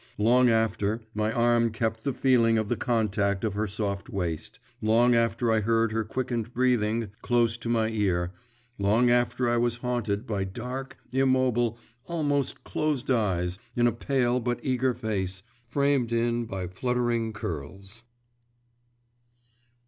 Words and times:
Long 0.17 0.49
after, 0.49 1.03
my 1.13 1.31
arm 1.31 1.69
kept 1.69 2.03
the 2.03 2.11
feeling 2.11 2.57
of 2.57 2.69
the 2.69 2.75
contact 2.75 3.43
of 3.43 3.53
her 3.53 3.67
soft 3.67 4.09
waist, 4.09 4.57
long 4.81 5.13
after 5.13 5.51
I 5.51 5.59
heard 5.59 5.91
her 5.91 6.03
quickened 6.03 6.55
breathing 6.55 7.11
close 7.21 7.55
to 7.57 7.69
my 7.69 7.87
ear, 7.89 8.31
long 8.79 9.11
after 9.11 9.47
I 9.47 9.57
was 9.57 9.77
haunted 9.77 10.25
by 10.25 10.43
dark, 10.43 10.97
immobile, 11.11 11.77
almost 12.05 12.63
closed 12.63 13.11
eyes 13.11 13.59
in 13.75 13.85
a 13.85 13.91
pale 13.91 14.39
but 14.39 14.59
eager 14.63 14.95
face, 14.95 15.43
framed 15.67 16.11
in 16.11 16.45
by 16.45 16.65
fluttering 16.65 17.31
curls. 17.31 18.01